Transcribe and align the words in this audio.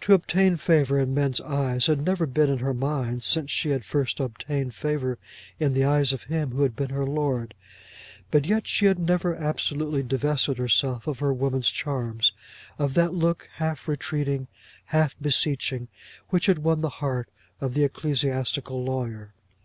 To 0.00 0.14
obtain 0.14 0.56
favour 0.56 0.98
in 0.98 1.14
men's 1.14 1.40
eyes 1.40 1.86
had 1.86 2.04
never 2.04 2.26
been 2.26 2.50
in 2.50 2.58
her 2.58 2.74
mind 2.74 3.22
since 3.22 3.52
she 3.52 3.68
had 3.68 3.84
first 3.84 4.18
obtained 4.18 4.74
favour 4.74 5.16
in 5.60 5.74
the 5.74 5.84
eyes 5.84 6.12
of 6.12 6.24
him 6.24 6.50
who 6.50 6.64
had 6.64 6.74
been 6.74 6.90
her 6.90 7.06
lord; 7.06 7.54
but 8.32 8.46
yet 8.46 8.66
she 8.66 8.86
had 8.86 8.98
never 8.98 9.32
absolutely 9.36 10.02
divested 10.02 10.58
herself 10.58 11.06
of 11.06 11.20
her 11.20 11.32
woman 11.32 11.62
charms, 11.62 12.32
of 12.80 12.94
that 12.94 13.14
look 13.14 13.48
half 13.58 13.86
retreating, 13.86 14.48
half 14.86 15.14
beseeching, 15.22 15.86
which 16.30 16.46
had 16.46 16.58
won 16.58 16.80
the 16.80 16.88
heart 16.98 17.28
of 17.60 17.74
the 17.74 17.84
ecclesiastical 17.84 18.82
lawyer. 18.82 19.32